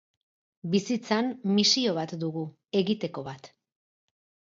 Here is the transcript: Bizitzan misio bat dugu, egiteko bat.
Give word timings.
Bizitzan 0.75 1.29
misio 1.59 1.93
bat 2.01 2.17
dugu, 2.25 2.49
egiteko 2.83 3.29
bat. 3.33 3.55